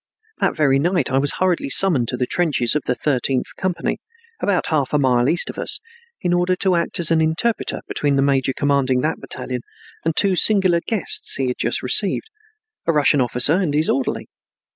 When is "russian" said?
12.91-13.21